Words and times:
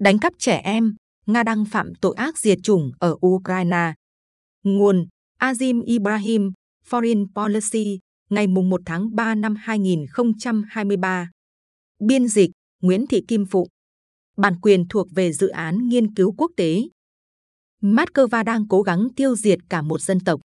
đánh 0.00 0.18
cắp 0.18 0.32
trẻ 0.38 0.56
em, 0.64 0.94
Nga 1.26 1.42
đang 1.42 1.64
phạm 1.64 1.94
tội 1.94 2.14
ác 2.16 2.38
diệt 2.38 2.58
chủng 2.62 2.92
ở 2.98 3.16
Ukraine. 3.26 3.92
Nguồn 4.62 5.06
Azim 5.40 5.82
Ibrahim, 5.84 6.52
Foreign 6.90 7.26
Policy, 7.34 7.98
ngày 8.30 8.46
1 8.46 8.80
tháng 8.86 9.16
3 9.16 9.34
năm 9.34 9.54
2023. 9.56 11.30
Biên 12.00 12.28
dịch 12.28 12.50
Nguyễn 12.82 13.06
Thị 13.06 13.24
Kim 13.28 13.46
phụ. 13.46 13.66
Bản 14.36 14.60
quyền 14.60 14.88
thuộc 14.88 15.06
về 15.14 15.32
dự 15.32 15.48
án 15.48 15.88
nghiên 15.88 16.14
cứu 16.14 16.34
quốc 16.38 16.50
tế. 16.56 16.82
Moscow 17.82 18.44
đang 18.44 18.68
cố 18.68 18.82
gắng 18.82 19.08
tiêu 19.16 19.36
diệt 19.36 19.58
cả 19.68 19.82
một 19.82 20.00
dân 20.00 20.20
tộc. 20.20 20.40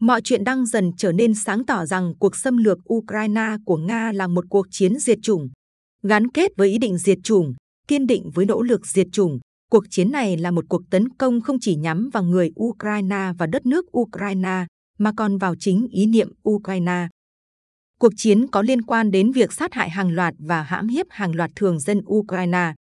Mọi 0.00 0.20
chuyện 0.24 0.44
đang 0.44 0.66
dần 0.66 0.90
trở 0.96 1.12
nên 1.12 1.34
sáng 1.34 1.66
tỏ 1.66 1.86
rằng 1.86 2.14
cuộc 2.18 2.36
xâm 2.36 2.56
lược 2.56 2.78
Ukraine 2.92 3.56
của 3.64 3.76
Nga 3.76 4.12
là 4.12 4.26
một 4.26 4.44
cuộc 4.50 4.66
chiến 4.70 4.98
diệt 4.98 5.18
chủng. 5.22 5.48
Gắn 6.02 6.28
kết 6.28 6.52
với 6.56 6.68
ý 6.68 6.78
định 6.78 6.98
diệt 6.98 7.18
chủng, 7.22 7.54
kiên 7.88 8.06
định 8.06 8.30
với 8.34 8.46
nỗ 8.46 8.62
lực 8.62 8.86
diệt 8.86 9.06
chủng, 9.12 9.38
cuộc 9.70 9.84
chiến 9.90 10.12
này 10.12 10.36
là 10.36 10.50
một 10.50 10.64
cuộc 10.68 10.82
tấn 10.90 11.08
công 11.08 11.40
không 11.40 11.56
chỉ 11.60 11.76
nhắm 11.76 12.10
vào 12.12 12.22
người 12.22 12.50
Ukraine 12.60 13.32
và 13.38 13.46
đất 13.46 13.66
nước 13.66 13.98
Ukraine, 13.98 14.66
mà 14.98 15.12
còn 15.16 15.38
vào 15.38 15.54
chính 15.60 15.86
ý 15.90 16.06
niệm 16.06 16.28
Ukraine. 16.48 17.08
Cuộc 18.00 18.12
chiến 18.16 18.46
có 18.46 18.62
liên 18.62 18.82
quan 18.82 19.10
đến 19.10 19.32
việc 19.32 19.52
sát 19.52 19.74
hại 19.74 19.90
hàng 19.90 20.10
loạt 20.10 20.34
và 20.38 20.62
hãm 20.62 20.88
hiếp 20.88 21.06
hàng 21.10 21.34
loạt 21.34 21.50
thường 21.56 21.80
dân 21.80 22.00
Ukraine. 22.06 22.74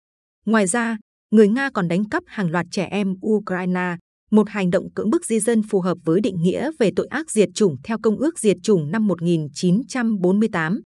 Ngoài 0.45 0.67
ra, 0.67 0.97
người 1.31 1.47
Nga 1.47 1.69
còn 1.73 1.88
đánh 1.88 2.09
cắp 2.09 2.23
hàng 2.27 2.52
loạt 2.52 2.66
trẻ 2.72 2.85
em 2.85 3.16
Ukraine, 3.25 3.95
một 4.31 4.49
hành 4.49 4.69
động 4.69 4.91
cưỡng 4.95 5.09
bức 5.09 5.25
di 5.25 5.39
dân 5.39 5.61
phù 5.69 5.81
hợp 5.81 5.97
với 6.05 6.22
định 6.22 6.41
nghĩa 6.41 6.72
về 6.80 6.91
tội 6.95 7.08
ác 7.08 7.31
diệt 7.31 7.49
chủng 7.53 7.75
theo 7.83 7.97
Công 8.03 8.17
ước 8.17 8.39
Diệt 8.39 8.58
chủng 8.63 8.91
năm 8.91 9.08
1948. 9.08 10.81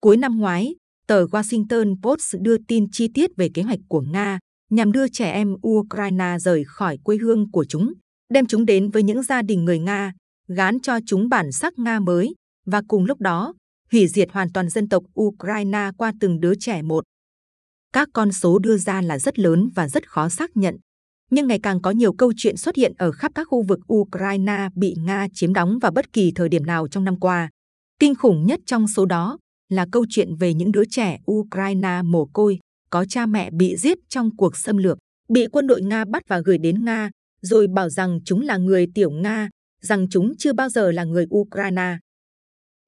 Cuối 0.00 0.16
năm 0.16 0.38
ngoái, 0.38 0.74
tờ 1.06 1.24
Washington 1.24 1.96
Post 2.02 2.34
đưa 2.40 2.56
tin 2.68 2.90
chi 2.92 3.08
tiết 3.14 3.30
về 3.36 3.48
kế 3.54 3.62
hoạch 3.62 3.78
của 3.88 4.00
Nga 4.00 4.38
nhằm 4.70 4.92
đưa 4.92 5.08
trẻ 5.08 5.30
em 5.30 5.54
Ukraine 5.66 6.36
rời 6.40 6.64
khỏi 6.66 6.98
quê 7.04 7.16
hương 7.16 7.50
của 7.50 7.64
chúng, 7.64 7.92
đem 8.34 8.46
chúng 8.46 8.66
đến 8.66 8.90
với 8.90 9.02
những 9.02 9.22
gia 9.22 9.42
đình 9.42 9.64
người 9.64 9.78
Nga, 9.78 10.12
gán 10.48 10.80
cho 10.80 10.98
chúng 11.06 11.28
bản 11.28 11.52
sắc 11.52 11.78
Nga 11.78 12.00
mới 12.00 12.34
và 12.66 12.82
cùng 12.88 13.04
lúc 13.04 13.20
đó 13.20 13.54
hủy 13.92 14.08
diệt 14.08 14.28
hoàn 14.32 14.52
toàn 14.52 14.68
dân 14.68 14.88
tộc 14.88 15.02
Ukraine 15.20 15.90
qua 15.96 16.12
từng 16.20 16.40
đứa 16.40 16.54
trẻ 16.54 16.82
một. 16.82 17.04
Các 17.92 18.08
con 18.12 18.32
số 18.32 18.58
đưa 18.58 18.76
ra 18.76 19.02
là 19.02 19.18
rất 19.18 19.38
lớn 19.38 19.68
và 19.74 19.88
rất 19.88 20.10
khó 20.10 20.28
xác 20.28 20.50
nhận, 20.56 20.76
nhưng 21.30 21.46
ngày 21.46 21.60
càng 21.62 21.82
có 21.82 21.90
nhiều 21.90 22.12
câu 22.12 22.32
chuyện 22.36 22.56
xuất 22.56 22.76
hiện 22.76 22.92
ở 22.98 23.12
khắp 23.12 23.32
các 23.34 23.46
khu 23.50 23.62
vực 23.62 23.80
Ukraine 23.92 24.68
bị 24.74 24.94
Nga 24.98 25.26
chiếm 25.34 25.52
đóng 25.52 25.78
vào 25.78 25.92
bất 25.92 26.12
kỳ 26.12 26.32
thời 26.34 26.48
điểm 26.48 26.66
nào 26.66 26.88
trong 26.88 27.04
năm 27.04 27.20
qua. 27.20 27.50
Kinh 27.98 28.14
khủng 28.14 28.46
nhất 28.46 28.60
trong 28.66 28.88
số 28.88 29.06
đó 29.06 29.38
là 29.68 29.86
câu 29.92 30.06
chuyện 30.08 30.36
về 30.36 30.54
những 30.54 30.72
đứa 30.72 30.84
trẻ 30.84 31.18
Ukraine 31.32 32.02
mồ 32.04 32.24
côi, 32.24 32.58
có 32.90 33.04
cha 33.04 33.26
mẹ 33.26 33.50
bị 33.50 33.76
giết 33.76 33.98
trong 34.08 34.36
cuộc 34.36 34.56
xâm 34.56 34.76
lược, 34.76 34.98
bị 35.28 35.46
quân 35.52 35.66
đội 35.66 35.82
Nga 35.82 36.04
bắt 36.04 36.22
và 36.28 36.40
gửi 36.44 36.58
đến 36.58 36.84
Nga, 36.84 37.10
rồi 37.42 37.66
bảo 37.74 37.88
rằng 37.88 38.18
chúng 38.24 38.40
là 38.40 38.56
người 38.56 38.86
tiểu 38.94 39.10
Nga, 39.10 39.48
rằng 39.82 40.06
chúng 40.10 40.32
chưa 40.38 40.52
bao 40.52 40.68
giờ 40.68 40.90
là 40.92 41.04
người 41.04 41.26
Ukraine. 41.34 41.98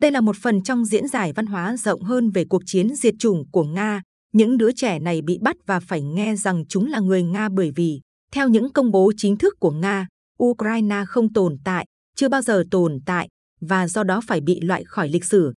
Đây 0.01 0.11
là 0.11 0.21
một 0.21 0.37
phần 0.37 0.63
trong 0.63 0.85
diễn 0.85 1.09
giải 1.09 1.33
văn 1.33 1.47
hóa 1.47 1.77
rộng 1.77 2.03
hơn 2.03 2.31
về 2.31 2.45
cuộc 2.45 2.63
chiến 2.67 2.95
diệt 2.95 3.15
chủng 3.19 3.51
của 3.51 3.65
Nga. 3.65 4.03
Những 4.33 4.59
đứa 4.59 4.73
trẻ 4.73 4.99
này 4.99 5.23
bị 5.23 5.39
bắt 5.43 5.57
và 5.67 5.81
phải 5.81 6.03
nghe 6.03 6.37
rằng 6.37 6.65
chúng 6.69 6.87
là 6.87 7.01
người 7.01 7.23
Nga 7.23 7.49
bởi 7.49 7.71
vì, 7.77 8.01
theo 8.33 8.49
những 8.49 8.73
công 8.73 8.91
bố 8.91 9.13
chính 9.17 9.37
thức 9.37 9.55
của 9.61 9.71
Nga, 9.71 10.07
Ukraine 10.45 11.05
không 11.07 11.33
tồn 11.33 11.57
tại, 11.65 11.87
chưa 12.17 12.29
bao 12.29 12.43
giờ 12.43 12.65
tồn 12.71 12.99
tại 13.07 13.29
và 13.61 13.89
do 13.89 14.05
đó 14.05 14.21
phải 14.27 14.41
bị 14.41 14.61
loại 14.61 14.85
khỏi 14.85 15.09
lịch 15.09 15.25
sử. 15.25 15.53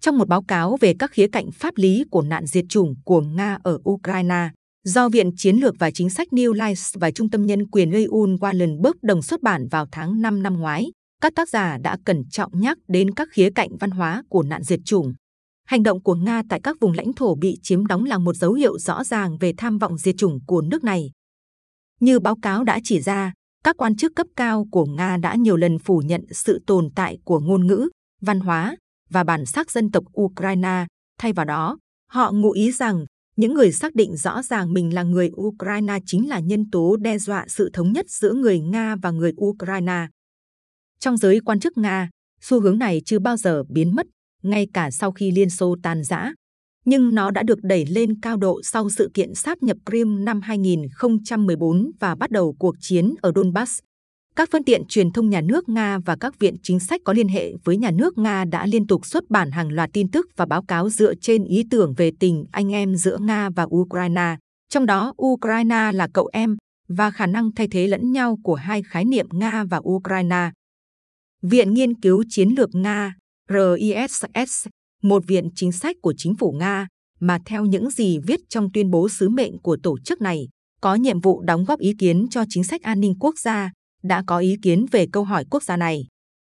Trong 0.00 0.18
một 0.18 0.28
báo 0.28 0.42
cáo 0.42 0.76
về 0.80 0.94
các 0.98 1.10
khía 1.10 1.26
cạnh 1.32 1.50
pháp 1.50 1.74
lý 1.76 2.04
của 2.10 2.22
nạn 2.22 2.46
diệt 2.46 2.64
chủng 2.68 2.94
của 3.04 3.20
Nga 3.20 3.58
ở 3.62 3.78
Ukraine, 3.90 4.48
do 4.84 5.08
Viện 5.08 5.30
Chiến 5.36 5.56
lược 5.56 5.74
và 5.78 5.90
Chính 5.90 6.10
sách 6.10 6.28
New 6.30 6.52
Life 6.52 6.98
và 7.00 7.10
Trung 7.10 7.30
tâm 7.30 7.46
Nhân 7.46 7.66
quyền 7.70 7.90
Leon 7.90 8.36
Wallenberg 8.40 8.92
đồng 9.02 9.22
xuất 9.22 9.42
bản 9.42 9.68
vào 9.70 9.86
tháng 9.92 10.20
5 10.20 10.42
năm 10.42 10.60
ngoái, 10.60 10.86
các 11.22 11.32
tác 11.36 11.48
giả 11.48 11.78
đã 11.82 11.96
cẩn 12.04 12.28
trọng 12.30 12.60
nhắc 12.60 12.78
đến 12.88 13.14
các 13.14 13.28
khía 13.32 13.50
cạnh 13.54 13.68
văn 13.80 13.90
hóa 13.90 14.22
của 14.28 14.42
nạn 14.42 14.62
diệt 14.62 14.80
chủng. 14.84 15.12
Hành 15.66 15.82
động 15.82 16.02
của 16.02 16.14
Nga 16.14 16.42
tại 16.48 16.60
các 16.62 16.76
vùng 16.80 16.92
lãnh 16.92 17.12
thổ 17.12 17.34
bị 17.34 17.58
chiếm 17.62 17.86
đóng 17.86 18.04
là 18.04 18.18
một 18.18 18.36
dấu 18.36 18.52
hiệu 18.52 18.78
rõ 18.78 19.04
ràng 19.04 19.38
về 19.38 19.52
tham 19.56 19.78
vọng 19.78 19.98
diệt 19.98 20.14
chủng 20.18 20.38
của 20.46 20.60
nước 20.60 20.84
này. 20.84 21.10
Như 22.00 22.18
báo 22.18 22.36
cáo 22.42 22.64
đã 22.64 22.80
chỉ 22.84 23.00
ra, 23.00 23.32
các 23.64 23.76
quan 23.76 23.96
chức 23.96 24.12
cấp 24.16 24.26
cao 24.36 24.66
của 24.70 24.84
Nga 24.84 25.16
đã 25.16 25.34
nhiều 25.34 25.56
lần 25.56 25.78
phủ 25.78 26.02
nhận 26.04 26.20
sự 26.30 26.60
tồn 26.66 26.88
tại 26.94 27.18
của 27.24 27.40
ngôn 27.40 27.66
ngữ, 27.66 27.88
văn 28.20 28.40
hóa 28.40 28.76
và 29.10 29.24
bản 29.24 29.46
sắc 29.46 29.70
dân 29.70 29.90
tộc 29.90 30.04
Ukraine. 30.20 30.86
Thay 31.18 31.32
vào 31.32 31.46
đó, 31.46 31.78
họ 32.10 32.32
ngụ 32.32 32.50
ý 32.50 32.72
rằng 32.72 33.04
những 33.36 33.54
người 33.54 33.72
xác 33.72 33.94
định 33.94 34.16
rõ 34.16 34.42
ràng 34.42 34.72
mình 34.72 34.94
là 34.94 35.02
người 35.02 35.30
Ukraine 35.36 35.98
chính 36.06 36.28
là 36.28 36.40
nhân 36.40 36.70
tố 36.70 36.96
đe 36.96 37.18
dọa 37.18 37.44
sự 37.48 37.70
thống 37.72 37.92
nhất 37.92 38.06
giữa 38.08 38.32
người 38.32 38.60
Nga 38.60 38.96
và 39.02 39.10
người 39.10 39.32
Ukraine. 39.36 40.06
Trong 40.98 41.16
giới 41.16 41.40
quan 41.40 41.60
chức 41.60 41.78
Nga, 41.78 42.10
xu 42.40 42.60
hướng 42.60 42.78
này 42.78 43.02
chưa 43.04 43.18
bao 43.18 43.36
giờ 43.36 43.62
biến 43.68 43.94
mất, 43.94 44.06
ngay 44.42 44.66
cả 44.74 44.90
sau 44.90 45.12
khi 45.12 45.30
Liên 45.30 45.50
Xô 45.50 45.76
tan 45.82 46.04
rã. 46.04 46.32
Nhưng 46.84 47.14
nó 47.14 47.30
đã 47.30 47.42
được 47.42 47.58
đẩy 47.62 47.86
lên 47.86 48.20
cao 48.20 48.36
độ 48.36 48.60
sau 48.62 48.90
sự 48.90 49.10
kiện 49.14 49.34
sáp 49.34 49.62
nhập 49.62 49.76
Crimea 49.86 50.24
năm 50.24 50.40
2014 50.40 51.90
và 52.00 52.14
bắt 52.14 52.30
đầu 52.30 52.56
cuộc 52.58 52.76
chiến 52.80 53.14
ở 53.22 53.32
Donbass. 53.34 53.78
Các 54.36 54.48
phương 54.52 54.64
tiện 54.64 54.84
truyền 54.88 55.10
thông 55.10 55.30
nhà 55.30 55.40
nước 55.40 55.68
Nga 55.68 55.98
và 55.98 56.16
các 56.20 56.38
viện 56.38 56.54
chính 56.62 56.80
sách 56.80 57.00
có 57.04 57.12
liên 57.12 57.28
hệ 57.28 57.52
với 57.64 57.76
nhà 57.76 57.90
nước 57.90 58.18
Nga 58.18 58.44
đã 58.44 58.66
liên 58.66 58.86
tục 58.86 59.06
xuất 59.06 59.30
bản 59.30 59.50
hàng 59.50 59.72
loạt 59.72 59.90
tin 59.92 60.10
tức 60.10 60.26
và 60.36 60.46
báo 60.46 60.62
cáo 60.62 60.90
dựa 60.90 61.14
trên 61.14 61.44
ý 61.44 61.64
tưởng 61.70 61.94
về 61.96 62.10
tình 62.20 62.44
anh 62.52 62.72
em 62.72 62.96
giữa 62.96 63.18
Nga 63.20 63.50
và 63.56 63.66
Ukraine, 63.74 64.36
trong 64.68 64.86
đó 64.86 65.14
Ukraine 65.22 65.92
là 65.92 66.08
cậu 66.14 66.28
em 66.32 66.56
và 66.88 67.10
khả 67.10 67.26
năng 67.26 67.54
thay 67.54 67.68
thế 67.68 67.86
lẫn 67.86 68.12
nhau 68.12 68.38
của 68.42 68.54
hai 68.54 68.82
khái 68.82 69.04
niệm 69.04 69.26
Nga 69.32 69.64
và 69.70 69.80
Ukraine. 69.88 70.50
Viện 71.42 71.74
Nghiên 71.74 72.00
cứu 72.00 72.24
Chiến 72.28 72.48
lược 72.56 72.74
Nga, 72.74 73.14
RISS, 73.48 74.66
một 75.02 75.22
viện 75.26 75.48
chính 75.54 75.72
sách 75.72 75.96
của 76.02 76.14
chính 76.16 76.34
phủ 76.34 76.52
Nga, 76.52 76.86
mà 77.20 77.38
theo 77.44 77.64
những 77.64 77.90
gì 77.90 78.18
viết 78.26 78.40
trong 78.48 78.68
tuyên 78.72 78.90
bố 78.90 79.08
sứ 79.08 79.28
mệnh 79.28 79.58
của 79.58 79.76
tổ 79.82 79.98
chức 79.98 80.20
này, 80.20 80.48
có 80.80 80.94
nhiệm 80.94 81.20
vụ 81.20 81.42
đóng 81.42 81.64
góp 81.64 81.78
ý 81.78 81.92
kiến 81.98 82.26
cho 82.30 82.44
chính 82.48 82.64
sách 82.64 82.82
an 82.82 83.00
ninh 83.00 83.14
quốc 83.20 83.38
gia, 83.38 83.70
đã 84.06 84.22
có 84.26 84.38
ý 84.38 84.56
kiến 84.62 84.86
về 84.90 85.06
câu 85.12 85.24
hỏi 85.24 85.44
quốc 85.50 85.62
gia 85.62 85.76
này. 85.76 86.06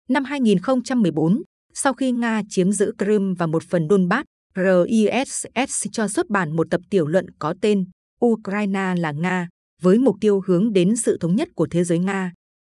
Năm 0.08 0.24
2014, 0.24 1.42
sau 1.74 1.92
khi 1.92 2.12
Nga 2.12 2.42
chiếm 2.48 2.72
giữ 2.72 2.92
Crimea 2.98 3.34
và 3.38 3.46
một 3.46 3.62
phần 3.62 3.88
Donbass, 3.90 4.26
RISS 4.56 5.86
cho 5.92 6.08
xuất 6.08 6.30
bản 6.30 6.56
một 6.56 6.66
tập 6.70 6.80
tiểu 6.90 7.06
luận 7.06 7.26
có 7.38 7.54
tên 7.60 7.84
Ukraine 8.24 8.94
là 8.98 9.12
Nga, 9.12 9.48
với 9.82 9.98
mục 9.98 10.16
tiêu 10.20 10.40
hướng 10.46 10.72
đến 10.72 10.96
sự 10.96 11.18
thống 11.20 11.36
nhất 11.36 11.48
của 11.54 11.66
thế 11.70 11.84
giới 11.84 11.98
Nga. 11.98 12.32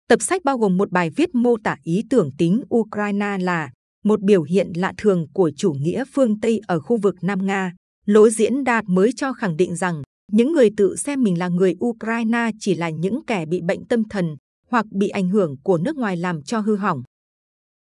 Tập 0.09 0.23
sách 0.23 0.45
bao 0.45 0.59
gồm 0.59 0.77
một 0.77 0.91
bài 0.91 1.11
viết 1.11 1.35
mô 1.35 1.57
tả 1.65 1.77
ý 1.83 2.03
tưởng 2.11 2.31
tính 2.39 2.63
Ukraine 2.75 3.39
là 3.41 3.71
một 4.05 4.23
biểu 4.23 4.43
hiện 4.43 4.73
lạ 4.75 4.93
thường 4.97 5.27
của 5.33 5.51
chủ 5.57 5.73
nghĩa 5.73 6.05
phương 6.15 6.41
Tây 6.41 6.61
ở 6.67 6.81
khu 6.81 6.97
vực 6.97 7.15
Nam 7.23 7.47
Nga. 7.47 7.73
Lối 8.07 8.31
diễn 8.31 8.65
đạt 8.65 8.85
mới 8.89 9.11
cho 9.17 9.33
khẳng 9.33 9.57
định 9.57 9.77
rằng 9.77 10.03
những 10.33 10.53
người 10.53 10.71
tự 10.77 10.97
xem 10.97 11.23
mình 11.23 11.39
là 11.39 11.49
người 11.49 11.75
Ukraine 11.85 12.51
chỉ 12.61 12.75
là 12.75 12.91
những 12.91 13.25
kẻ 13.27 13.47
bị 13.47 13.61
bệnh 13.61 13.85
tâm 13.85 14.09
thần 14.09 14.37
hoặc 14.73 14.87
bị 14.91 15.09
ảnh 15.09 15.29
hưởng 15.29 15.57
của 15.63 15.79
nước 15.79 15.97
ngoài 15.97 16.17
làm 16.17 16.43
cho 16.43 16.61
hư 16.61 16.77
hỏng. 16.77 17.03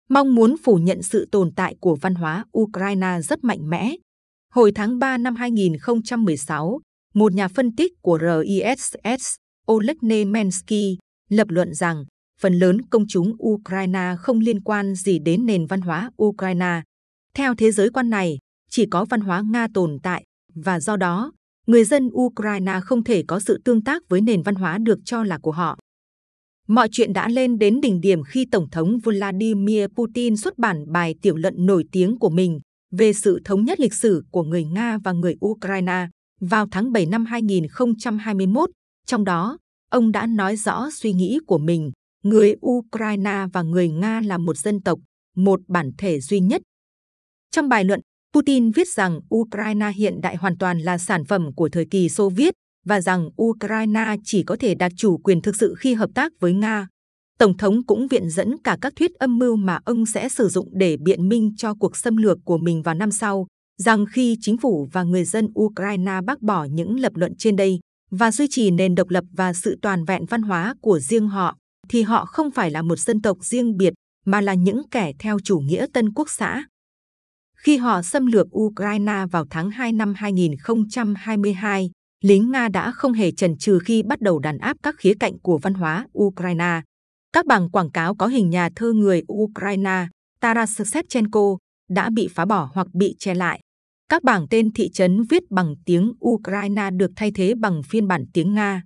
Mong 0.10 0.36
muốn 0.36 0.56
phủ 0.64 0.76
nhận 0.76 1.04
sự 1.04 1.28
tồn 1.32 1.52
tại 1.56 1.76
của 1.80 1.96
văn 2.02 2.16
hóa 2.16 2.46
Ukraine 2.58 3.22
rất 3.22 3.44
mạnh 3.44 3.70
mẽ. 3.70 3.96
Hồi 4.54 4.72
tháng 4.76 5.00
3 5.00 5.18
năm 5.18 5.36
2016, 5.36 6.80
một 7.14 7.34
nhà 7.34 7.48
phân 7.48 7.76
tích 7.76 7.92
của 8.02 8.20
RISS, 8.22 9.36
Oleg 9.72 9.98
Nemensky, 10.02 10.98
lập 11.30 11.48
luận 11.50 11.74
rằng 11.74 12.06
phần 12.42 12.54
lớn 12.54 12.82
công 12.82 13.04
chúng 13.08 13.34
Ukraine 13.44 14.16
không 14.20 14.40
liên 14.40 14.62
quan 14.62 14.96
gì 14.96 15.20
đến 15.20 15.46
nền 15.46 15.66
văn 15.66 15.82
hóa 15.82 16.12
Ukraine. 16.24 16.82
Theo 17.34 17.56
thế 17.56 17.72
giới 17.72 17.90
quan 17.90 18.10
này, 18.10 18.38
chỉ 18.70 18.86
có 18.86 19.06
văn 19.06 19.22
hóa 19.22 19.44
Nga 19.52 19.68
tồn 19.74 19.98
tại 20.04 20.24
và 20.56 20.80
do 20.80 20.98
đó, 20.98 21.32
người 21.68 21.84
dân 21.84 22.10
Ukraine 22.14 22.80
không 22.84 23.04
thể 23.04 23.24
có 23.28 23.40
sự 23.40 23.62
tương 23.66 23.84
tác 23.84 24.10
với 24.10 24.22
nền 24.22 24.44
văn 24.44 24.56
hóa 24.56 24.78
được 24.78 25.00
cho 25.06 25.24
là 25.24 25.38
của 25.38 25.52
họ. 25.52 25.78
Mọi 26.68 26.88
chuyện 26.92 27.14
đã 27.14 27.30
lên 27.30 27.60
đến 27.60 27.82
đỉnh 27.82 28.02
điểm 28.02 28.24
khi 28.24 28.46
Tổng 28.52 28.70
thống 28.70 29.00
Vladimir 29.04 29.86
Putin 29.96 30.38
xuất 30.38 30.58
bản 30.58 30.92
bài 30.92 31.16
tiểu 31.22 31.36
luận 31.36 31.54
nổi 31.58 31.86
tiếng 31.92 32.20
của 32.20 32.30
mình 32.30 32.60
về 32.92 33.14
sự 33.14 33.40
thống 33.46 33.66
nhất 33.66 33.80
lịch 33.80 33.94
sử 33.94 34.24
của 34.32 34.44
người 34.44 34.64
Nga 34.64 34.98
và 35.04 35.12
người 35.12 35.36
Ukraine 35.46 36.08
vào 36.42 36.68
tháng 36.72 36.92
7 36.92 37.06
năm 37.06 37.26
2021. 37.26 38.70
Trong 39.06 39.24
đó, 39.24 39.58
ông 39.92 40.12
đã 40.12 40.28
nói 40.28 40.56
rõ 40.56 40.90
suy 40.94 41.14
nghĩ 41.14 41.40
của 41.48 41.58
mình, 41.58 41.92
người 42.24 42.56
Ukraine 42.66 43.46
và 43.54 43.62
người 43.62 43.90
Nga 43.90 44.22
là 44.26 44.38
một 44.38 44.58
dân 44.58 44.82
tộc, 44.82 45.00
một 45.36 45.60
bản 45.68 45.92
thể 45.98 46.20
duy 46.20 46.40
nhất. 46.40 46.62
Trong 47.52 47.70
bài 47.70 47.84
luận, 47.84 48.00
Putin 48.34 48.72
viết 48.72 48.88
rằng 48.88 49.20
Ukraine 49.36 49.92
hiện 49.96 50.22
đại 50.22 50.36
hoàn 50.36 50.58
toàn 50.58 50.80
là 50.80 50.98
sản 50.98 51.26
phẩm 51.26 51.54
của 51.56 51.70
thời 51.72 51.86
kỳ 51.92 52.10
Xô 52.10 52.30
Viết 52.30 52.54
và 52.88 53.02
rằng 53.02 53.30
Ukraine 53.42 54.16
chỉ 54.24 54.44
có 54.44 54.56
thể 54.60 54.76
đạt 54.76 54.92
chủ 54.98 55.18
quyền 55.18 55.42
thực 55.42 55.56
sự 55.56 55.76
khi 55.80 55.94
hợp 55.94 56.10
tác 56.16 56.32
với 56.40 56.54
Nga. 56.54 56.88
Tổng 57.40 57.58
thống 57.58 57.86
cũng 57.86 58.08
viện 58.08 58.30
dẫn 58.30 58.58
cả 58.64 58.78
các 58.82 58.94
thuyết 58.96 59.12
âm 59.14 59.38
mưu 59.38 59.56
mà 59.56 59.80
ông 59.86 60.06
sẽ 60.06 60.30
sử 60.30 60.48
dụng 60.48 60.70
để 60.72 60.98
biện 60.98 61.30
minh 61.30 61.54
cho 61.58 61.74
cuộc 61.74 61.98
xâm 61.98 62.18
lược 62.18 62.38
của 62.46 62.58
mình 62.58 62.82
vào 62.82 62.96
năm 62.96 63.12
sau, 63.12 63.48
rằng 63.78 64.06
khi 64.12 64.38
chính 64.42 64.58
phủ 64.58 64.88
và 64.92 65.04
người 65.04 65.26
dân 65.26 65.48
Ukraine 65.60 66.20
bác 66.26 66.42
bỏ 66.42 66.64
những 66.64 67.00
lập 67.00 67.12
luận 67.16 67.34
trên 67.38 67.56
đây 67.56 67.80
và 68.12 68.32
duy 68.32 68.48
trì 68.50 68.72
nền 68.72 68.96
độc 68.96 69.10
lập 69.10 69.24
và 69.32 69.54
sự 69.54 69.78
toàn 69.82 70.06
vẹn 70.06 70.26
văn 70.26 70.42
hóa 70.42 70.76
của 70.82 71.00
riêng 71.00 71.28
họ, 71.28 71.58
thì 71.90 72.02
họ 72.02 72.26
không 72.26 72.52
phải 72.52 72.72
là 72.72 72.82
một 72.82 73.00
dân 73.00 73.22
tộc 73.22 73.38
riêng 73.42 73.78
biệt 73.78 73.94
mà 74.26 74.42
là 74.42 74.54
những 74.54 74.82
kẻ 74.92 75.14
theo 75.20 75.38
chủ 75.44 75.60
nghĩa 75.60 75.86
tân 75.94 76.14
quốc 76.14 76.30
xã. 76.30 76.64
Khi 77.58 77.78
họ 77.78 78.02
xâm 78.02 78.26
lược 78.26 78.48
Ukraine 78.58 79.26
vào 79.32 79.46
tháng 79.50 79.72
2 79.72 79.92
năm 79.92 80.14
2022, 80.18 81.90
lính 82.22 82.52
Nga 82.52 82.68
đã 82.68 82.92
không 82.92 83.14
hề 83.14 83.32
chần 83.32 83.58
chừ 83.58 83.80
khi 83.80 84.04
bắt 84.04 84.22
đầu 84.22 84.40
đàn 84.40 84.58
áp 84.58 84.78
các 84.84 84.96
khía 84.98 85.14
cạnh 85.20 85.40
của 85.40 85.58
văn 85.58 85.74
hóa 85.74 86.08
Ukraine. 86.20 86.82
Các 87.34 87.46
bảng 87.46 87.70
quảng 87.70 87.92
cáo 87.92 88.16
có 88.16 88.28
hình 88.28 88.50
nhà 88.50 88.70
thơ 88.76 88.94
người 88.94 89.22
Ukraine 89.34 90.08
Taras 90.40 90.82
Shevchenko 90.82 91.58
đã 91.90 92.10
bị 92.10 92.28
phá 92.28 92.46
bỏ 92.46 92.70
hoặc 92.74 92.88
bị 92.94 93.16
che 93.20 93.34
lại. 93.34 93.60
Các 94.10 94.24
bảng 94.24 94.48
tên 94.50 94.74
thị 94.74 94.90
trấn 94.94 95.24
viết 95.30 95.44
bằng 95.50 95.76
tiếng 95.86 96.14
Ukraine 96.26 96.90
được 96.92 97.12
thay 97.16 97.32
thế 97.32 97.54
bằng 97.56 97.82
phiên 97.84 98.08
bản 98.08 98.26
tiếng 98.34 98.54
Nga. 98.54 98.84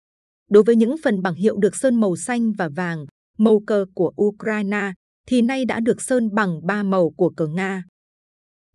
Đối 0.50 0.64
với 0.64 0.76
những 0.76 0.96
phần 1.04 1.22
bảng 1.22 1.36
hiệu 1.36 1.58
được 1.58 1.76
sơn 1.76 2.00
màu 2.00 2.16
xanh 2.16 2.52
và 2.52 2.70
vàng, 2.76 3.06
màu 3.38 3.60
cờ 3.68 3.86
của 3.96 4.14
Ukraine, 4.22 4.92
thì 5.28 5.42
nay 5.42 5.66
đã 5.66 5.80
được 5.80 6.02
sơn 6.02 6.30
bằng 6.34 6.66
ba 6.66 6.84
màu 6.84 7.10
của 7.10 7.30
cờ 7.30 7.48
Nga. 7.48 7.84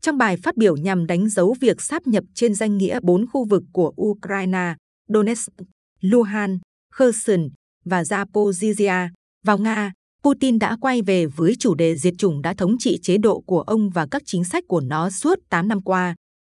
Trong 0.06 0.18
bài 0.18 0.36
phát 0.36 0.56
biểu 0.56 0.76
nhằm 0.76 1.06
đánh 1.06 1.28
dấu 1.28 1.56
việc 1.60 1.80
sáp 1.80 2.06
nhập 2.06 2.24
trên 2.34 2.54
danh 2.54 2.76
nghĩa 2.76 3.00
bốn 3.02 3.26
khu 3.26 3.44
vực 3.44 3.62
của 3.72 3.92
Ukraine, 4.02 4.74
Donetsk, 5.08 5.52
Luhansk, 6.00 6.62
Kherson 6.94 7.48
và 7.84 8.02
Zaporizhia 8.02 9.08
vào 9.44 9.58
Nga, 9.58 9.92
Putin 10.24 10.58
đã 10.58 10.76
quay 10.80 11.02
về 11.02 11.26
với 11.26 11.54
chủ 11.58 11.74
đề 11.74 11.96
diệt 11.96 12.14
chủng 12.18 12.42
đã 12.42 12.54
thống 12.54 12.76
trị 12.78 12.98
chế 13.02 13.18
độ 13.18 13.40
của 13.40 13.60
ông 13.60 13.90
và 13.90 14.06
các 14.10 14.22
chính 14.26 14.44
sách 14.44 14.64
của 14.68 14.80
nó 14.80 15.10
suốt 15.10 15.38
8 15.48 15.68
năm 15.68 15.82
qua. 15.82 16.14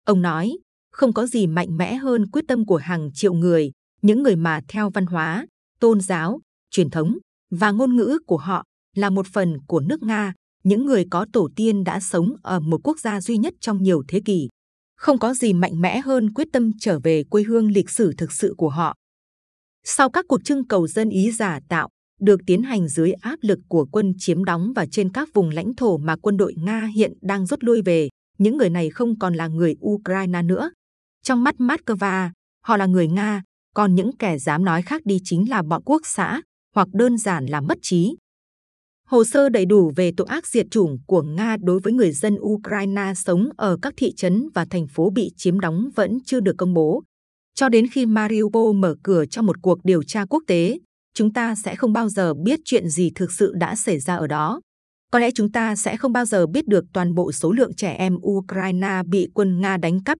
Ông 0.05 0.21
nói, 0.21 0.57
không 0.91 1.13
có 1.13 1.27
gì 1.27 1.47
mạnh 1.47 1.77
mẽ 1.77 1.95
hơn 1.95 2.27
quyết 2.31 2.45
tâm 2.47 2.65
của 2.65 2.77
hàng 2.77 3.09
triệu 3.13 3.33
người, 3.33 3.71
những 4.01 4.23
người 4.23 4.35
mà 4.35 4.61
theo 4.67 4.89
văn 4.89 5.05
hóa, 5.05 5.47
tôn 5.79 6.01
giáo, 6.01 6.39
truyền 6.71 6.89
thống 6.89 7.17
và 7.51 7.71
ngôn 7.71 7.95
ngữ 7.95 8.19
của 8.27 8.37
họ 8.37 8.63
là 8.95 9.09
một 9.09 9.27
phần 9.27 9.57
của 9.67 9.79
nước 9.79 10.03
Nga, 10.03 10.33
những 10.67 10.85
người 10.85 11.05
có 11.11 11.25
tổ 11.33 11.49
tiên 11.55 11.83
đã 11.83 11.99
sống 11.99 12.33
ở 12.43 12.59
một 12.59 12.79
quốc 12.83 12.99
gia 12.99 13.21
duy 13.21 13.37
nhất 13.37 13.53
trong 13.59 13.83
nhiều 13.83 14.03
thế 14.07 14.21
kỷ. 14.25 14.49
Không 14.97 15.19
có 15.19 15.33
gì 15.33 15.53
mạnh 15.53 15.81
mẽ 15.81 15.99
hơn 15.99 16.33
quyết 16.33 16.47
tâm 16.53 16.71
trở 16.79 16.99
về 16.99 17.23
quê 17.29 17.43
hương 17.43 17.71
lịch 17.71 17.89
sử 17.89 18.13
thực 18.17 18.31
sự 18.31 18.53
của 18.57 18.69
họ. 18.69 18.95
Sau 19.83 20.09
các 20.09 20.25
cuộc 20.27 20.43
trưng 20.43 20.67
cầu 20.67 20.87
dân 20.87 21.09
ý 21.09 21.31
giả 21.31 21.59
tạo, 21.69 21.89
được 22.19 22.41
tiến 22.47 22.63
hành 22.63 22.87
dưới 22.87 23.11
áp 23.11 23.39
lực 23.41 23.59
của 23.69 23.85
quân 23.91 24.13
chiếm 24.17 24.43
đóng 24.43 24.73
và 24.75 24.85
trên 24.91 25.11
các 25.11 25.29
vùng 25.33 25.49
lãnh 25.49 25.75
thổ 25.75 25.97
mà 25.97 26.15
quân 26.15 26.37
đội 26.37 26.53
Nga 26.57 26.89
hiện 26.95 27.13
đang 27.21 27.45
rút 27.45 27.59
lui 27.63 27.81
về, 27.81 28.09
những 28.37 28.57
người 28.57 28.69
này 28.69 28.89
không 28.89 29.19
còn 29.19 29.33
là 29.33 29.47
người 29.47 29.75
Ukraine 29.81 30.41
nữa. 30.41 30.71
Trong 31.23 31.43
mắt 31.43 31.55
Moscow, 31.55 32.29
họ 32.63 32.77
là 32.77 32.85
người 32.85 33.07
Nga, 33.07 33.43
còn 33.75 33.95
những 33.95 34.17
kẻ 34.17 34.37
dám 34.37 34.65
nói 34.65 34.81
khác 34.81 35.01
đi 35.05 35.19
chính 35.23 35.49
là 35.49 35.61
bọn 35.61 35.81
quốc 35.85 36.01
xã, 36.05 36.41
hoặc 36.75 36.87
đơn 36.93 37.17
giản 37.17 37.45
là 37.45 37.61
mất 37.61 37.77
trí. 37.81 38.15
Hồ 39.07 39.23
sơ 39.23 39.49
đầy 39.49 39.65
đủ 39.65 39.91
về 39.95 40.11
tội 40.17 40.27
ác 40.29 40.47
diệt 40.47 40.65
chủng 40.71 40.97
của 41.05 41.21
Nga 41.21 41.57
đối 41.61 41.79
với 41.79 41.93
người 41.93 42.11
dân 42.11 42.35
Ukraine 42.39 43.13
sống 43.15 43.49
ở 43.57 43.77
các 43.81 43.93
thị 43.97 44.13
trấn 44.15 44.49
và 44.53 44.65
thành 44.65 44.87
phố 44.87 45.09
bị 45.09 45.31
chiếm 45.37 45.59
đóng 45.59 45.89
vẫn 45.95 46.17
chưa 46.25 46.39
được 46.39 46.55
công 46.57 46.73
bố. 46.73 47.03
Cho 47.55 47.69
đến 47.69 47.87
khi 47.87 48.05
Mariupol 48.05 48.75
mở 48.75 48.95
cửa 49.03 49.25
cho 49.25 49.41
một 49.41 49.55
cuộc 49.61 49.79
điều 49.83 50.03
tra 50.03 50.25
quốc 50.25 50.43
tế, 50.47 50.79
chúng 51.13 51.33
ta 51.33 51.55
sẽ 51.55 51.75
không 51.75 51.93
bao 51.93 52.09
giờ 52.09 52.33
biết 52.33 52.59
chuyện 52.65 52.89
gì 52.89 53.11
thực 53.15 53.31
sự 53.31 53.53
đã 53.59 53.75
xảy 53.75 53.99
ra 53.99 54.15
ở 54.15 54.27
đó. 54.27 54.61
Có 55.11 55.19
lẽ 55.19 55.29
chúng 55.35 55.51
ta 55.51 55.75
sẽ 55.75 55.97
không 55.97 56.13
bao 56.13 56.25
giờ 56.25 56.47
biết 56.47 56.67
được 56.67 56.85
toàn 56.93 57.15
bộ 57.15 57.31
số 57.31 57.51
lượng 57.51 57.75
trẻ 57.75 57.93
em 57.93 58.17
Ukraine 58.21 59.01
bị 59.05 59.27
quân 59.33 59.61
Nga 59.61 59.77
đánh 59.77 60.03
cắp. 60.03 60.17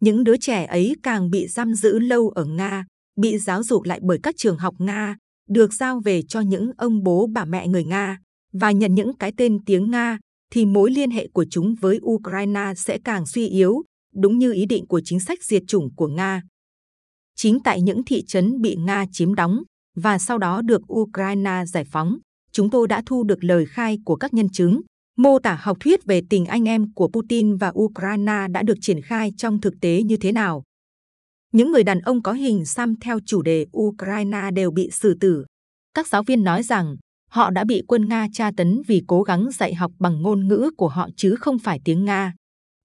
Những 0.00 0.24
đứa 0.24 0.36
trẻ 0.36 0.64
ấy 0.64 0.94
càng 1.02 1.30
bị 1.30 1.46
giam 1.46 1.74
giữ 1.74 1.98
lâu 1.98 2.28
ở 2.28 2.44
Nga, 2.44 2.84
bị 3.20 3.38
giáo 3.38 3.62
dục 3.62 3.84
lại 3.84 4.00
bởi 4.02 4.18
các 4.22 4.34
trường 4.38 4.58
học 4.58 4.74
Nga, 4.78 5.16
được 5.48 5.74
giao 5.74 6.00
về 6.00 6.22
cho 6.28 6.40
những 6.40 6.70
ông 6.78 7.02
bố 7.02 7.26
bà 7.26 7.44
mẹ 7.44 7.68
người 7.68 7.84
Nga 7.84 8.18
và 8.52 8.70
nhận 8.70 8.94
những 8.94 9.16
cái 9.16 9.32
tên 9.36 9.64
tiếng 9.64 9.90
Nga, 9.90 10.18
thì 10.52 10.66
mối 10.66 10.90
liên 10.90 11.10
hệ 11.10 11.28
của 11.32 11.44
chúng 11.50 11.74
với 11.80 11.98
Ukraine 12.02 12.72
sẽ 12.76 12.98
càng 13.04 13.26
suy 13.26 13.48
yếu, 13.48 13.82
đúng 14.14 14.38
như 14.38 14.52
ý 14.52 14.66
định 14.66 14.86
của 14.86 15.00
chính 15.04 15.20
sách 15.20 15.44
diệt 15.44 15.62
chủng 15.66 15.94
của 15.94 16.08
Nga. 16.08 16.42
Chính 17.36 17.60
tại 17.60 17.82
những 17.82 18.04
thị 18.04 18.22
trấn 18.26 18.60
bị 18.60 18.76
Nga 18.76 19.04
chiếm 19.12 19.34
đóng, 19.34 19.62
và 19.96 20.18
sau 20.18 20.38
đó 20.38 20.62
được 20.62 20.92
Ukraine 20.92 21.64
giải 21.66 21.84
phóng, 21.84 22.18
chúng 22.52 22.70
tôi 22.70 22.88
đã 22.88 23.02
thu 23.06 23.24
được 23.24 23.44
lời 23.44 23.66
khai 23.66 23.98
của 24.04 24.16
các 24.16 24.34
nhân 24.34 24.48
chứng. 24.48 24.80
Mô 25.16 25.38
tả 25.38 25.58
học 25.62 25.76
thuyết 25.80 26.04
về 26.04 26.22
tình 26.30 26.46
anh 26.46 26.68
em 26.68 26.92
của 26.94 27.08
Putin 27.08 27.56
và 27.56 27.72
Ukraine 27.74 28.46
đã 28.50 28.62
được 28.62 28.74
triển 28.80 29.02
khai 29.02 29.32
trong 29.36 29.60
thực 29.60 29.74
tế 29.80 30.02
như 30.02 30.16
thế 30.16 30.32
nào. 30.32 30.62
Những 31.52 31.72
người 31.72 31.84
đàn 31.84 32.00
ông 32.00 32.22
có 32.22 32.32
hình 32.32 32.64
xăm 32.64 32.94
theo 33.00 33.18
chủ 33.26 33.42
đề 33.42 33.66
Ukraine 33.76 34.50
đều 34.54 34.70
bị 34.70 34.90
xử 34.92 35.14
tử. 35.20 35.44
Các 35.94 36.08
giáo 36.08 36.22
viên 36.22 36.44
nói 36.44 36.62
rằng 36.62 36.96
họ 37.30 37.50
đã 37.50 37.64
bị 37.64 37.82
quân 37.88 38.08
Nga 38.08 38.26
tra 38.32 38.50
tấn 38.56 38.82
vì 38.86 39.02
cố 39.06 39.22
gắng 39.22 39.48
dạy 39.52 39.74
học 39.74 39.92
bằng 39.98 40.22
ngôn 40.22 40.48
ngữ 40.48 40.70
của 40.76 40.88
họ 40.88 41.08
chứ 41.16 41.34
không 41.34 41.58
phải 41.58 41.80
tiếng 41.84 42.04
Nga. 42.04 42.34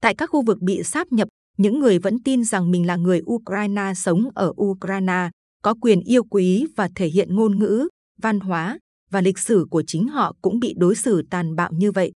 Tại 0.02 0.16
các 0.16 0.30
khu 0.30 0.42
vực 0.42 0.62
bị 0.62 0.84
sáp 0.84 1.12
nhập, 1.12 1.28
những 1.58 1.80
người 1.80 2.00
vẫn 2.00 2.24
tin 2.24 2.44
rằng 2.44 2.72
mình 2.72 2.88
là 2.88 2.96
người 2.96 3.22
Ukraine 3.26 3.94
sống 3.96 4.30
ở 4.36 4.54
Ukraine 4.62 5.30
có 5.64 5.76
quyền 5.82 6.00
yêu 6.00 6.24
quý 6.24 6.66
và 6.76 6.90
thể 6.96 7.08
hiện 7.08 7.36
ngôn 7.36 7.60
ngữ, 7.60 7.88
văn 8.22 8.40
hóa 8.40 8.80
và 9.12 9.22
lịch 9.22 9.40
sử 9.40 9.66
của 9.70 9.84
chính 9.88 10.08
họ 10.08 10.36
cũng 10.42 10.60
bị 10.60 10.74
đối 10.78 10.96
xử 10.96 11.22
tàn 11.30 11.56
bạo 11.56 11.72
như 11.74 11.92
vậy. 11.92 12.12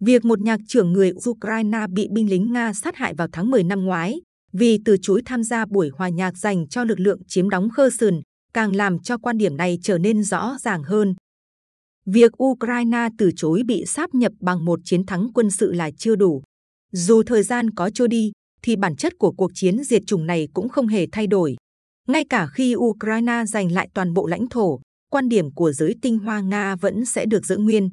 Việc 0.00 0.24
một 0.24 0.40
nhạc 0.40 0.60
trưởng 0.68 0.92
người 0.92 1.12
Ukraine 1.28 1.86
bị 1.90 2.08
binh 2.10 2.30
lính 2.30 2.52
Nga 2.52 2.72
sát 2.72 2.96
hại 2.96 3.14
vào 3.14 3.28
tháng 3.32 3.50
10 3.50 3.64
năm 3.64 3.84
ngoái 3.84 4.20
vì 4.52 4.78
từ 4.84 4.96
chối 5.02 5.22
tham 5.24 5.42
gia 5.42 5.66
buổi 5.66 5.90
hòa 5.94 6.08
nhạc 6.08 6.38
dành 6.38 6.68
cho 6.68 6.84
lực 6.84 7.00
lượng 7.00 7.20
chiếm 7.28 7.50
đóng 7.50 7.68
Kherson 7.76 8.20
càng 8.54 8.76
làm 8.76 8.98
cho 8.98 9.18
quan 9.18 9.38
điểm 9.38 9.56
này 9.56 9.78
trở 9.82 9.98
nên 9.98 10.22
rõ 10.22 10.56
ràng 10.60 10.82
hơn. 10.82 11.14
Việc 12.06 12.42
Ukraine 12.42 13.08
từ 13.18 13.30
chối 13.36 13.62
bị 13.66 13.84
sáp 13.86 14.14
nhập 14.14 14.32
bằng 14.40 14.64
một 14.64 14.80
chiến 14.84 15.06
thắng 15.06 15.28
quân 15.34 15.50
sự 15.50 15.72
là 15.72 15.90
chưa 15.90 16.16
đủ. 16.16 16.42
Dù 16.92 17.22
thời 17.22 17.42
gian 17.42 17.70
có 17.70 17.90
trôi 17.90 18.08
đi, 18.08 18.32
thì 18.62 18.76
bản 18.76 18.96
chất 18.96 19.12
của 19.18 19.32
cuộc 19.32 19.50
chiến 19.54 19.84
diệt 19.84 20.02
chủng 20.06 20.26
này 20.26 20.48
cũng 20.54 20.68
không 20.68 20.86
hề 20.86 21.06
thay 21.12 21.26
đổi. 21.26 21.56
Ngay 22.08 22.24
cả 22.30 22.46
khi 22.46 22.74
Ukraine 22.76 23.44
giành 23.46 23.72
lại 23.72 23.88
toàn 23.94 24.14
bộ 24.14 24.26
lãnh 24.26 24.48
thổ, 24.48 24.80
quan 25.10 25.28
điểm 25.28 25.50
của 25.54 25.72
giới 25.72 25.94
tinh 26.02 26.18
hoa 26.18 26.40
Nga 26.40 26.76
vẫn 26.76 27.04
sẽ 27.04 27.26
được 27.26 27.46
giữ 27.46 27.56
nguyên. 27.56 27.90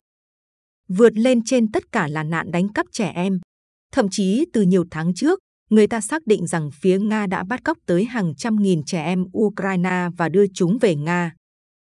Vượt 0.88 1.14
lên 1.16 1.44
trên 1.46 1.72
tất 1.72 1.92
cả 1.92 2.08
là 2.08 2.24
nạn 2.24 2.52
đánh 2.52 2.70
cắp 2.74 2.86
trẻ 2.92 3.12
em. 3.16 3.40
Thậm 3.92 4.08
chí 4.12 4.46
từ 4.54 4.62
nhiều 4.62 4.86
tháng 4.92 5.14
trước, 5.14 5.40
người 5.70 5.88
ta 5.88 6.02
xác 6.02 6.28
định 6.28 6.48
rằng 6.48 6.70
phía 6.82 7.00
Nga 7.00 7.28
đã 7.28 7.44
bắt 7.44 7.64
cóc 7.64 7.78
tới 7.86 8.06
hàng 8.06 8.36
trăm 8.36 8.56
nghìn 8.56 8.84
trẻ 8.84 9.04
em 9.04 9.26
Ukraine 9.38 10.08
và 10.18 10.30
đưa 10.30 10.46
chúng 10.54 10.78
về 10.82 10.96
Nga. 10.96 11.34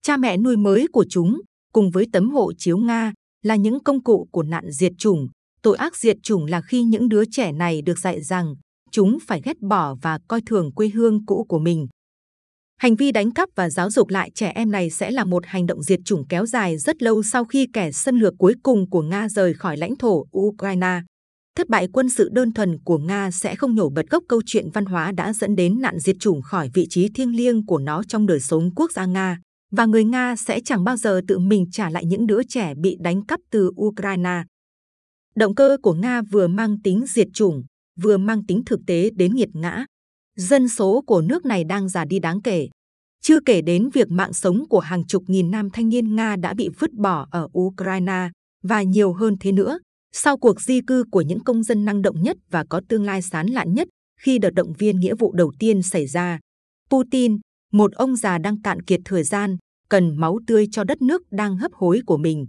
Cha 0.01 0.17
mẹ 0.17 0.38
nuôi 0.38 0.57
mới 0.57 0.88
của 0.93 1.05
chúng, 1.10 1.41
cùng 1.77 1.91
với 1.91 2.05
tấm 2.13 2.29
hộ 2.29 2.51
chiếu 2.57 2.77
Nga, 2.77 3.13
là 3.43 3.55
những 3.55 3.84
công 3.84 4.03
cụ 4.03 4.27
của 4.31 4.43
nạn 4.43 4.72
diệt 4.72 4.91
chủng. 4.98 5.27
Tội 5.62 5.77
ác 5.77 5.98
diệt 5.98 6.17
chủng 6.24 6.46
là 6.46 6.62
khi 6.62 6.84
những 6.84 7.10
đứa 7.10 7.24
trẻ 7.31 7.51
này 7.51 7.81
được 7.81 8.00
dạy 8.00 8.22
rằng 8.22 8.55
chúng 8.91 9.17
phải 9.27 9.41
ghét 9.43 9.62
bỏ 9.62 9.96
và 10.01 10.19
coi 10.27 10.41
thường 10.46 10.72
quê 10.72 10.89
hương 10.89 11.25
cũ 11.25 11.46
của 11.50 11.60
mình. 11.60 11.88
Hành 12.81 12.96
vi 12.96 13.12
đánh 13.12 13.31
cắp 13.31 13.50
và 13.55 13.69
giáo 13.69 13.89
dục 13.89 14.10
lại 14.10 14.31
trẻ 14.36 14.51
em 14.55 14.72
này 14.72 14.89
sẽ 14.89 15.12
là 15.12 15.24
một 15.24 15.43
hành 15.46 15.65
động 15.65 15.84
diệt 15.84 16.00
chủng 16.05 16.27
kéo 16.27 16.46
dài 16.46 16.77
rất 16.77 17.03
lâu 17.03 17.24
sau 17.24 17.46
khi 17.46 17.67
kẻ 17.74 17.91
xâm 17.91 18.19
lược 18.19 18.34
cuối 18.38 18.53
cùng 18.63 18.89
của 18.89 19.01
Nga 19.01 19.29
rời 19.29 19.53
khỏi 19.53 19.77
lãnh 19.77 19.96
thổ 19.96 20.25
Ukraine. 20.38 21.01
Thất 21.57 21.69
bại 21.69 21.88
quân 21.93 22.10
sự 22.10 22.29
đơn 22.31 22.53
thuần 22.53 22.77
của 22.84 22.98
Nga 22.98 23.31
sẽ 23.31 23.55
không 23.55 23.75
nhổ 23.75 23.89
bật 23.89 24.10
gốc 24.10 24.24
câu 24.29 24.41
chuyện 24.46 24.69
văn 24.74 24.86
hóa 24.86 25.12
đã 25.12 25.34
dẫn 25.34 25.55
đến 25.55 25.81
nạn 25.81 26.00
diệt 26.00 26.15
chủng 26.19 26.41
khỏi 26.41 26.69
vị 26.74 26.88
trí 26.89 27.10
thiêng 27.10 27.36
liêng 27.36 27.65
của 27.65 27.77
nó 27.77 28.03
trong 28.07 28.25
đời 28.25 28.39
sống 28.39 28.69
quốc 28.75 28.91
gia 28.91 29.05
Nga, 29.05 29.39
và 29.71 29.86
người 29.86 30.03
Nga 30.03 30.36
sẽ 30.36 30.59
chẳng 30.65 30.83
bao 30.83 30.97
giờ 30.97 31.21
tự 31.27 31.39
mình 31.39 31.65
trả 31.71 31.89
lại 31.89 32.05
những 32.05 32.27
đứa 32.27 32.43
trẻ 32.43 32.74
bị 32.75 32.97
đánh 33.00 33.25
cắp 33.25 33.39
từ 33.51 33.71
Ukraine. 33.81 34.43
Động 35.36 35.55
cơ 35.55 35.77
của 35.81 35.93
Nga 35.93 36.21
vừa 36.21 36.47
mang 36.47 36.81
tính 36.81 37.05
diệt 37.07 37.27
chủng, 37.33 37.63
vừa 38.01 38.17
mang 38.17 38.45
tính 38.45 38.62
thực 38.65 38.79
tế 38.88 39.09
đến 39.09 39.36
nghiệt 39.36 39.50
ngã, 39.53 39.86
dân 40.38 40.69
số 40.69 41.03
của 41.07 41.21
nước 41.21 41.45
này 41.45 41.63
đang 41.63 41.89
già 41.89 42.05
đi 42.05 42.19
đáng 42.19 42.41
kể. 42.41 42.67
Chưa 43.21 43.39
kể 43.45 43.62
đến 43.62 43.89
việc 43.93 44.12
mạng 44.12 44.33
sống 44.33 44.63
của 44.69 44.79
hàng 44.79 45.05
chục 45.07 45.24
nghìn 45.27 45.51
nam 45.51 45.69
thanh 45.69 45.89
niên 45.89 46.15
Nga 46.15 46.36
đã 46.36 46.53
bị 46.53 46.69
vứt 46.79 46.93
bỏ 46.93 47.27
ở 47.31 47.47
Ukraine 47.59 48.29
và 48.63 48.81
nhiều 48.81 49.13
hơn 49.13 49.36
thế 49.39 49.51
nữa. 49.51 49.79
Sau 50.13 50.38
cuộc 50.38 50.62
di 50.62 50.81
cư 50.81 51.03
của 51.12 51.21
những 51.21 51.39
công 51.39 51.63
dân 51.63 51.86
năng 51.86 52.01
động 52.01 52.21
nhất 52.21 52.38
và 52.50 52.65
có 52.69 52.81
tương 52.89 53.03
lai 53.03 53.21
sán 53.21 53.47
lạn 53.47 53.74
nhất 53.74 53.88
khi 54.19 54.39
đợt 54.39 54.50
động 54.50 54.74
viên 54.74 55.00
nghĩa 55.00 55.15
vụ 55.15 55.31
đầu 55.31 55.51
tiên 55.59 55.81
xảy 55.81 56.07
ra, 56.07 56.39
Putin, 56.89 57.38
một 57.74 57.93
ông 57.93 58.15
già 58.15 58.38
đang 58.38 58.62
cạn 58.62 58.81
kiệt 58.81 59.00
thời 59.05 59.24
gian, 59.24 59.57
cần 59.89 60.15
máu 60.15 60.39
tươi 60.47 60.67
cho 60.71 60.83
đất 60.83 61.01
nước 61.01 61.21
đang 61.31 61.57
hấp 61.57 61.71
hối 61.74 62.01
của 62.05 62.17
mình, 62.17 62.47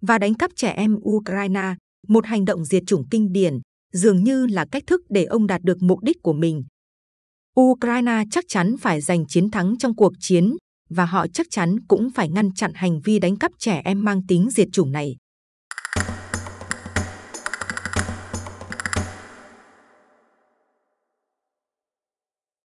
và 0.00 0.18
đánh 0.18 0.34
cắp 0.34 0.50
trẻ 0.56 0.70
em 0.70 0.96
Ukraine, 1.08 1.74
một 2.08 2.26
hành 2.26 2.44
động 2.44 2.64
diệt 2.64 2.82
chủng 2.86 3.08
kinh 3.10 3.32
điển, 3.32 3.58
dường 3.92 4.24
như 4.24 4.46
là 4.46 4.66
cách 4.72 4.82
thức 4.86 5.00
để 5.08 5.24
ông 5.24 5.46
đạt 5.46 5.62
được 5.62 5.82
mục 5.82 6.02
đích 6.02 6.16
của 6.22 6.32
mình 6.32 6.64
Ukraine 7.60 8.22
chắc 8.30 8.44
chắn 8.48 8.76
phải 8.80 9.00
giành 9.00 9.26
chiến 9.26 9.50
thắng 9.50 9.78
trong 9.78 9.96
cuộc 9.96 10.12
chiến 10.20 10.56
và 10.90 11.04
họ 11.04 11.26
chắc 11.28 11.46
chắn 11.50 11.76
cũng 11.88 12.10
phải 12.10 12.28
ngăn 12.28 12.54
chặn 12.54 12.72
hành 12.74 13.00
vi 13.00 13.18
đánh 13.18 13.36
cắp 13.36 13.52
trẻ 13.58 13.82
em 13.84 14.04
mang 14.04 14.26
tính 14.26 14.48
diệt 14.50 14.68
chủng 14.72 14.92
này. 14.92 15.16